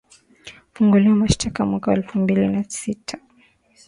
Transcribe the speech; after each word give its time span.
funguliwa 0.73 1.15
mashtaka 1.15 1.65
mwaka 1.65 1.93
elfu 1.93 2.19
mbili 2.19 2.47
na 2.47 2.63
sita 2.63 3.17